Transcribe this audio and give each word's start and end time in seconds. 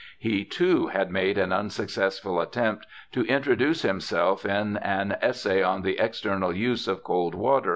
He, 0.17 0.43
too, 0.45 0.87
had 0.87 1.11
made 1.11 1.37
an 1.37 1.53
unsuccessful 1.53 2.41
attempt 2.41 2.87
to 3.11 3.21
introduce 3.25 3.83
himself 3.83 4.47
in 4.47 4.77
an 4.77 5.15
Essay 5.21 5.61
on 5.61 5.83
the 5.83 5.99
External 5.99 6.51
Use 6.55 6.87
of 6.87 7.03
Cold 7.03 7.35
Water, 7.35 7.69
&c. 7.69 7.69